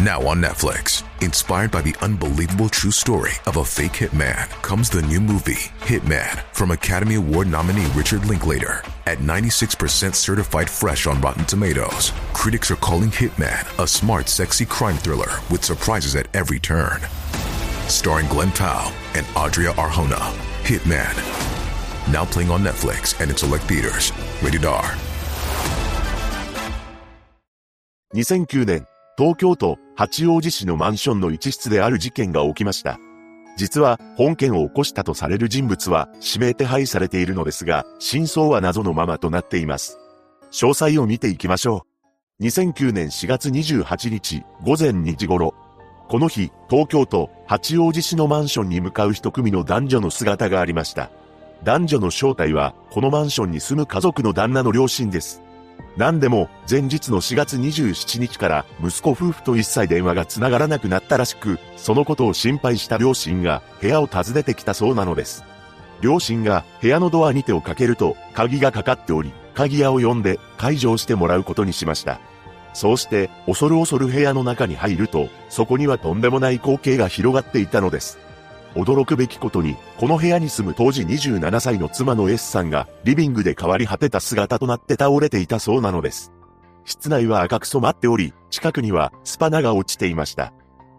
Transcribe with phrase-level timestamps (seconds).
[0.00, 5.02] Now on Netflix, inspired by the unbelievable true story of a fake hitman, comes the
[5.02, 8.82] new movie, Hitman, from Academy Award nominee Richard Linklater.
[9.06, 14.96] At 96% certified fresh on Rotten Tomatoes, critics are calling Hitman a smart, sexy crime
[14.96, 17.00] thriller with surprises at every turn.
[17.88, 20.32] Starring Glenn Powell and Adria Arjona,
[20.62, 21.14] Hitman.
[22.10, 24.12] Now playing on Netflix and in select theaters.
[24.42, 24.96] Rated R.
[28.14, 28.84] 2009年、
[29.16, 32.99] 東京都 八王子市のマンションの一室である事件が起きました。
[33.57, 39.97] 実は、本件を起こしたとされる人物は指名手配されているのですが、真相は謎のままとなっています。
[40.51, 41.85] 詳細を見ていきましょ
[42.39, 42.43] う。
[42.43, 45.53] 2009年4月28日午前2時頃、
[46.07, 51.09] この日、東京都八王子市のマンションに向かう一組の男女の姿がありました。
[51.63, 55.41] 男女の正体は、このマンションに住む家族の旦那の両親です。
[55.97, 65.45] 何でも、前日の4月27日から息子夫婦と一切電話が繋がらなくなったらしく、そのことを心配した両親が部屋を訪ねてきたそうなのです。
[66.01, 72.19] 両親が部屋のドアに手をかけると、鍵がかかっており、鍵屋を呼んで解錠してもらうことにしました。
[72.73, 78.24] そうして、恐る恐る部屋の中に入ると、そこにはとんでもない光景が広がっていたのです。
[78.75, 86.31] 驚くべきことに、この部屋に住む当時27歳の妻の S さんが、リビングで変わり果てた姿となって倒れていたそうなのです。
[86.83, 90.53] 室内は赤く染まっており、近くにはスパナが落ちていました。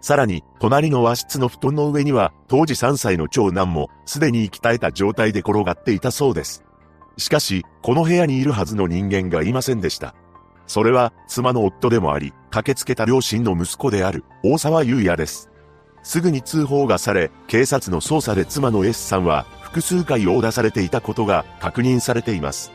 [0.00, 6.64] さらに、隣の和室の布団の上には、当時3歳の長男も、すでに息絶えた状態で転がっていたそうです。
[7.16, 10.14] しかし、この部屋にいるはずの人間がいませんでした。
[10.66, 15.50] それは、妻の夫でもあり、駆けつけた両親の息子である、大沢優也です。
[16.08, 22.72] すぐに通報がされ、警察の捜査で妻の S さんは、複数回殴打されていたことが確認されています。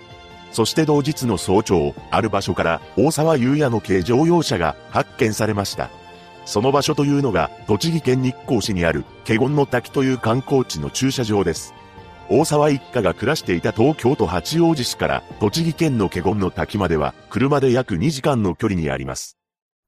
[0.52, 5.90] そして同日の早朝、ある場所から大沢優也の軽乗用車が発見されました。
[6.46, 11.74] その場所というのが、栃木県日光市にある、華厳の滝という観光地の駐車場です。
[12.30, 19.40] 大沢一家が暮らしていた東京都八王子市から栃木県の華厳の滝までは車で約2時間の距離にあります。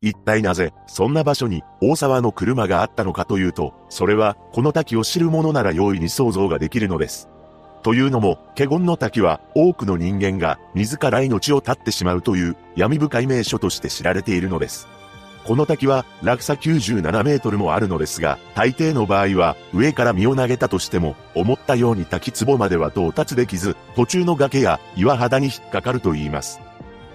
[0.06, 7.28] 一体なぜ、そんな場所に大沢の車があったのかというと、それはこの滝を知る者なら容易に想像ができるのです。
[7.82, 14.88] というのも、華厳の滝は多くの人間が自ら命を絶ってしまうという闇深い名所として知られているのです。
[15.44, 26.60] この滝は落差97メートルもあるのですが、大抵の場合は上から身を投げたとしても、思ったように滝壺までは到達できず、途中の崖や岩肌に引っかかると言います。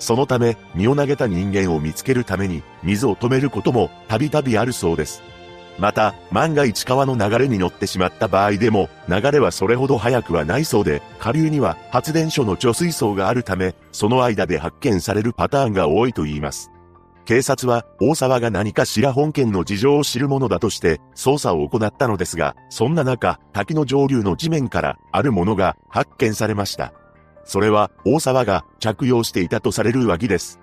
[0.01, 5.23] そのため、身を投げた人間を見つけるために、水を止めることもたびたびあるそうです。
[5.79, 16.71] また、万が一川の流れに乗ってしまった場合でも、流れはそれほど速くはないそうで、下流には発電所の貯水槽があるため、その間で発見されるパターンが多いと言います。
[17.25, 26.93] 警察は大沢が何かしら本件の事情を知るものだとして捜査を行ったのですが、そんな中、滝の上流の地面からあるものが発見されました。
[27.45, 30.61] それは大沢が着用していたとされる上着です。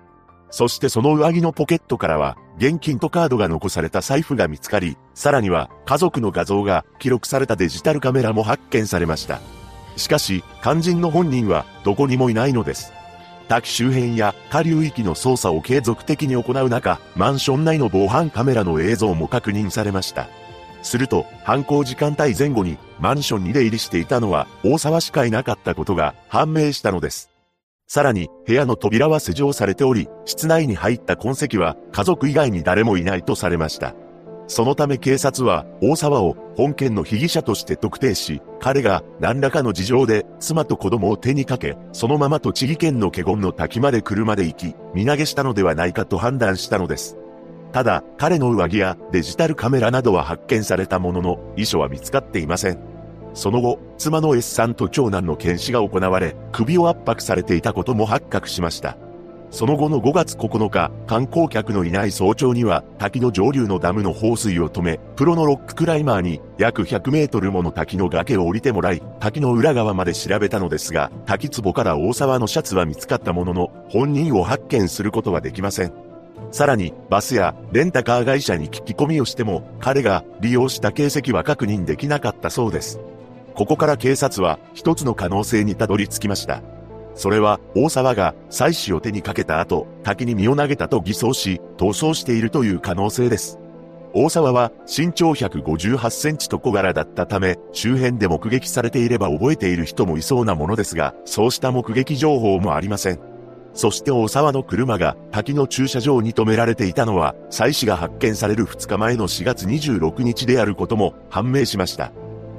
[0.50, 9.40] そしてその上着のポケットからは現金とカードが残された財布が見つかり、さらには家族の画像が記録されたデジタルカメラも発見されました。
[9.96, 12.92] しかし、肝心の本人はどこにもいないのです。
[13.48, 20.28] 滝周辺や下流域の捜査を継続的に行う中、マンション内の防犯カメラの映像も確認されました。
[20.82, 27.30] すると、犯行時間帯前後にマンションに出入りしていたのは大沢しかいなかったことが判明したのです。
[27.86, 33.94] さらに、部屋の扉は施錠されており、室内に入った痕跡は家族以外に誰もいないとされました。
[34.46, 47.16] そのため警察は大沢を本件の被疑者として特定し、彼が何らかの事情で妻と子供を手にかけ、そのまま栃木県の華厳の滝まで車で行き、身投げしたのではないかと判断したのです。
[47.72, 52.78] ただ、彼の上着やデジタルカメラなどは発見されたものの、遺書は見つかっていません。
[53.34, 58.96] その後、妻の S さんと長男の検視が行われ、首を圧迫されていたことも発覚しました。
[59.50, 76.07] その後の5月9日、観光客のいない早朝には、滝の上流のダムの放水を止め、プロのロッククライマーに約100メートルもの滝の崖を降りてもらい、滝の裏側まで調べたのですが、滝壺から大沢のシャツは見つかったものの、本人を発見することはできません。
[76.50, 83.00] さらに、バスやレンタカー会社に聞き込みをしても、彼が利用した形跡は確認できなかったそうです。
[83.54, 86.62] ここから警察は一つの可能性にたどり着きました。
[87.14, 93.58] それは大沢が妻子を手にかけた後、滝に身を投げたと偽装し、逃走しているという可能性です。
[94.14, 103.18] 大沢は身長158センチと小柄だったため、周辺で目撃されていれば覚えている人もいそうなものですが、そうした目撃情報もありません。
[103.74, 112.12] そして大沢の車が滝の駐車場に止められていたのは、妻子が発見される2日前の4月26日であることも判明しました。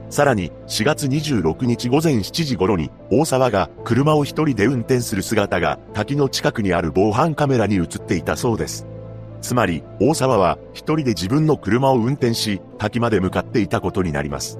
[0.09, 8.87] さらに、4月26日午前7時頃に、大沢が車を一人で運転する姿が滝の近くにある防犯カメラに映っていたそうです。
[9.41, 14.59] つまり、大沢は一人で自分の車を運転し、滝まで向かっていたことになります。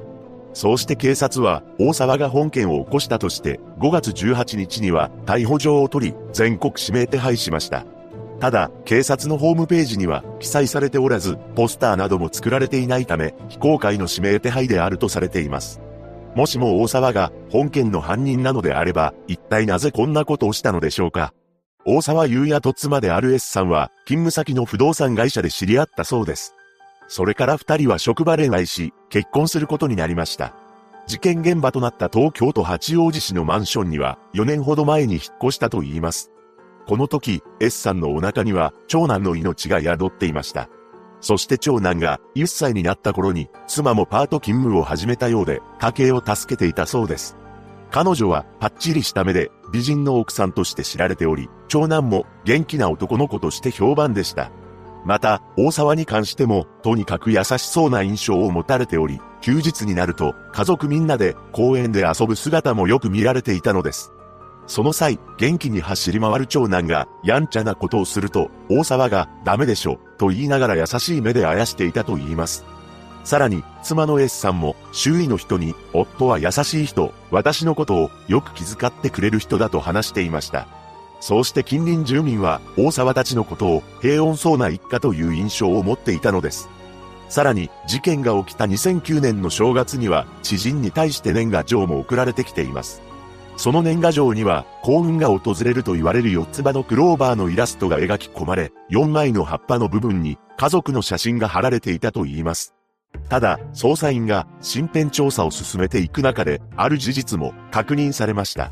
[0.53, 7.85] そうして警察は、大沢が本件を起こしたとして、5月18日には逮捕状を取り、全国指名手配しました。
[8.39, 15.81] ただ、警察のホームページには記載されておらず、ポスターなども作られていないため、非公開の指名手配であるとされています。
[16.35, 21.33] もしも大沢が本件の犯人なのであれば、一体なぜこんなことをしたのでしょうか
[21.85, 26.55] 大沢優也と妻である S さんは、勤務先の不動産会社で知り合ったそうです。
[27.09, 30.53] それから二人は職場恋愛し、結婚することになりました。
[31.07, 36.31] 事件現場となった東京都八王子市のマンションには4年ほど前に引っ越したと言います。
[36.85, 40.69] この時、S さんのお腹には長男の命が宿っていました。
[41.19, 47.35] そして長男が1歳になった頃に妻もパート勤務を始めたようで家計を助けていたそうです。
[47.89, 54.51] 彼女はパッチリした目で美人の奥さんとして知られており、長男も元気な男の子として評判でした。
[55.05, 64.11] また、大沢に関しても、とにかく優しそうな印象を持たれており、休日になると、家族みんなで公園で遊ぶ姿もよく見られていたのです。
[64.67, 72.65] その際、元気に走り回る長男が、やんちゃなことをすると、大沢が、ダメでしょ、と言いながら優しい目であやしていたと言います。
[73.23, 80.67] さらに、妻の S さんも、周囲の人に、夫は優しい人、私のことをよく気遣ってくれる人だと話していました。
[81.19, 86.69] そうして近隣住民は大沢たちのことを平穏そうな一家という印象を持っていたのです。
[87.27, 93.01] さらに事件が起きた2009年の正月には知人に対して年賀状も送られてきています。
[93.59, 102.73] その年賀状には幸運が訪れると言われる四つ葉のクローバーのイラストが描き込まれ、4枚の葉っぱの部分に家族の写真が貼られていたと言います。
[103.27, 108.71] ただ、捜査員が身辺調査を進めていく中で、ある事実も確認されました。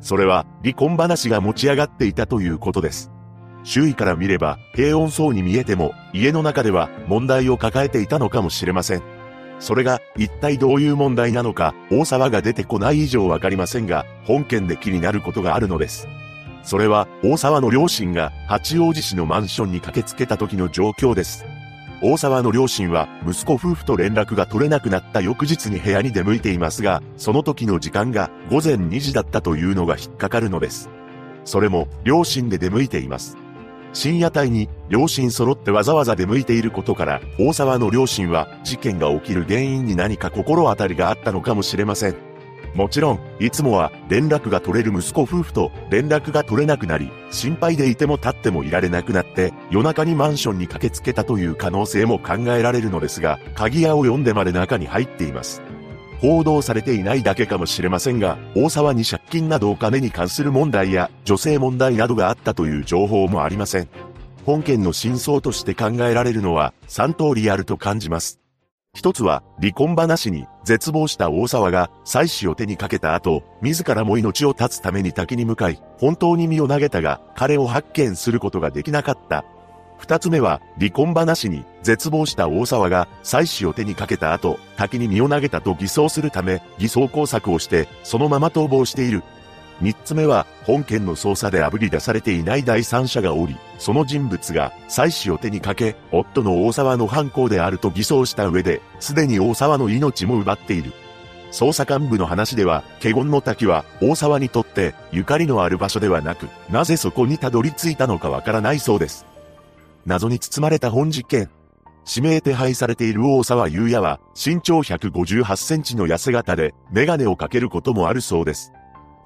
[0.00, 3.10] それは離婚話が持ち上がっていたということです。
[3.64, 9.02] 周囲から見れば平穏そうに見えても家の中では問題を抱えていたのかもしれません。
[9.58, 16.08] それが一体どういう問題なのか大沢が出てこない以上わかりませんが本件で気になることがあるのです。
[16.62, 21.44] それは大沢の両親が八王子市のマンションに駆けつけた時の状況です。
[22.02, 30.90] 大沢の両親は息子夫婦と連絡が取れなくなった翌日に部屋に出向いていますが、その時の時間が午前2時だったというのが引っかかるのです。
[31.44, 33.38] それも両親で出向いています。
[33.94, 42.25] 深夜帯に両親揃ってわざわざ出向いていることから、大沢の両親は事件が起きる原因に何か心当たりがあったのかもしれません。
[42.74, 55.62] もちろん、いつもは連絡が取れる息子夫婦と連絡が取れなくなり、心配でいても立ってもいられなくなって、夜中にマンションに駆けつけたという可能性も考えられるのですが、鍵屋を読んでまで中に入っています。
[56.20, 63.88] 報道されていないだけかもしれませんが、大沢に借金などお金に関する問題や女性問題などがあったという情報もありません。
[64.44, 68.45] 本件の真相として考えられるのは3通りあると感じます。
[68.96, 79.44] 一つは、離婚話に絶望した大沢が妻子を手にかけた後、自らも命を絶つために滝に向かい、本当に身を投げたが、彼を発見することができなかった。
[79.98, 89.22] 二つ目は、離婚話に絶望した大沢が妻子を手にかけた後、滝に身を投げたと偽装するため、偽装工作をして、そのまま逃亡している。
[89.80, 100.92] 三つ目は、本件の捜査で炙り出されていない第三者がおり、その人物が、妻子を手にかけ、夫の大沢の犯行であると偽装した上で、すでに大沢の命も奪っている。
[101.52, 109.26] 捜査幹部の話では、華厳の滝は、大沢にとって、ゆかりのある場所ではなく、なぜそこにたどり着いたのかわからないそうです。
[110.06, 111.50] 謎に包まれた本事件。
[112.08, 118.72] 指名手配されている大沢優也は、身長158センチの痩せ型で、メガネをかけることもあるそうです。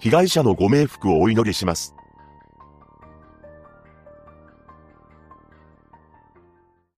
[0.01, 1.95] 被害者のご冥福をお祈りします。